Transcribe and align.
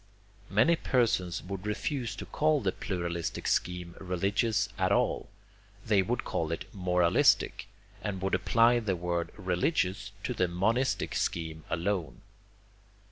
Many 0.49 0.75
persons 0.77 1.43
would 1.43 1.67
refuse 1.67 2.15
to 2.15 2.25
call 2.25 2.59
the 2.59 2.71
pluralistic 2.71 3.45
scheme 3.45 3.93
religious 3.99 4.67
at 4.79 4.91
all. 4.91 5.29
They 5.85 6.01
would 6.01 6.23
call 6.23 6.51
it 6.51 6.65
moralistic, 6.73 7.67
and 8.01 8.19
would 8.23 8.33
apply 8.33 8.79
the 8.79 8.95
word 8.95 9.31
religious 9.37 10.11
to 10.23 10.33
the 10.33 10.47
monistic 10.47 11.13
scheme 11.13 11.65
alone. 11.69 12.21